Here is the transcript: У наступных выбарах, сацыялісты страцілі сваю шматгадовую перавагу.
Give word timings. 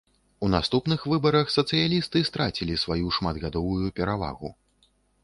У 0.45 0.47
наступных 0.53 1.03
выбарах, 1.11 1.51
сацыялісты 1.57 2.21
страцілі 2.29 2.79
сваю 2.85 3.13
шматгадовую 3.19 3.87
перавагу. 4.01 4.49